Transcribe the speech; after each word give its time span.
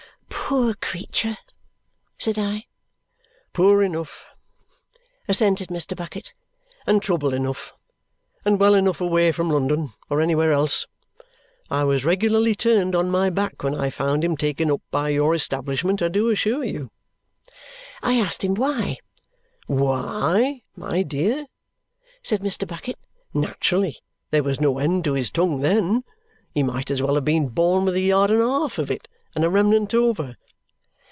"Poor 0.53 0.73
creature!" 0.73 1.37
said 2.19 2.37
I. 2.37 2.65
"Poor 3.53 3.81
enough," 3.81 4.25
assented 5.25 5.69
Mr. 5.69 5.95
Bucket, 5.95 6.33
"and 6.85 7.01
trouble 7.01 7.33
enough, 7.33 7.73
and 8.43 8.59
well 8.59 8.75
enough 8.75 8.99
away 8.99 9.31
from 9.31 9.49
London, 9.49 9.93
or 10.09 10.19
anywhere 10.19 10.51
else. 10.51 10.87
I 11.69 11.85
was 11.85 12.03
regularly 12.03 12.53
turned 12.53 12.95
on 12.97 13.09
my 13.09 13.29
back 13.29 13.63
when 13.63 13.77
I 13.77 13.89
found 13.89 14.25
him 14.25 14.35
taken 14.35 14.69
up 14.69 14.81
by 14.91 15.07
your 15.07 15.33
establishment, 15.33 16.01
I 16.01 16.09
do 16.09 16.29
assure 16.29 16.65
you." 16.65 16.91
I 18.03 18.19
asked 18.19 18.43
him 18.43 18.55
why. 18.55 18.97
"Why, 19.67 20.63
my 20.75 21.01
dear?" 21.01 21.45
said 22.23 22.41
Mr. 22.41 22.67
Bucket. 22.67 22.97
"Naturally 23.33 24.01
there 24.31 24.43
was 24.43 24.59
no 24.59 24.79
end 24.79 25.05
to 25.05 25.13
his 25.13 25.31
tongue 25.31 25.61
then. 25.61 26.03
He 26.53 26.61
might 26.61 26.91
as 26.91 27.01
well 27.01 27.15
have 27.15 27.23
been 27.23 27.47
born 27.47 27.85
with 27.85 27.93
a 27.95 28.01
yard 28.01 28.31
and 28.31 28.41
a 28.41 28.45
half 28.47 28.77
of 28.79 28.91
it, 28.91 29.07
and 29.33 29.45
a 29.45 29.49
remnant 29.49 29.93
over." 29.93 30.35